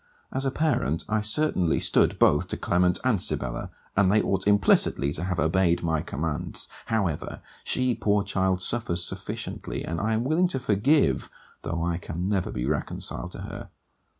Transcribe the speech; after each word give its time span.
As 0.33 0.45
a 0.45 0.49
parent 0.49 1.05
I 1.07 1.21
certainly 1.21 1.79
stood 1.79 2.17
both 2.17 2.47
to 2.47 2.57
Clement 2.57 2.97
and 3.03 3.21
Sibella, 3.21 3.69
and 3.95 4.11
they 4.11 4.19
ought 4.19 4.47
implicitly 4.47 5.13
to 5.13 5.25
have 5.25 5.39
obeyed 5.39 5.83
my 5.83 6.01
commands. 6.01 6.67
However, 6.87 7.39
she 7.63 7.93
poor 7.93 8.23
child 8.23 8.63
suffers 8.63 9.03
sufficiently, 9.03 9.85
and 9.85 10.01
I 10.01 10.13
am 10.15 10.23
willing 10.23 10.47
to 10.47 10.59
forgive 10.59 11.29
though 11.61 11.85
I 11.85 11.97
can 11.99 12.27
never 12.27 12.49
be 12.51 12.65
reconciled 12.65 13.33
to 13.33 13.41
her. 13.41 13.69